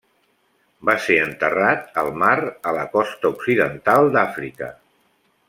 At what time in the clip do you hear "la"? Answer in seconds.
2.79-2.87